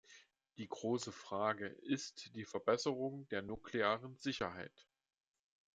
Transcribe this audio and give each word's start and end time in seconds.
Die 0.57 0.67
große 0.67 1.11
Frage 1.11 1.67
ist 1.67 2.33
die 2.33 2.43
Verbesserung 2.45 3.27
der 3.29 3.43
nuklearen 3.43 4.17
Sicherheit. 4.17 4.87